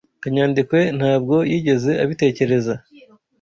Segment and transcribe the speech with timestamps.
[0.21, 2.73] Kanyandekwe ntabwo yigeze abitekereza.